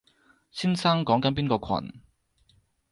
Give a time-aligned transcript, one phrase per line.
[0.51, 2.01] 先生講緊邊個群？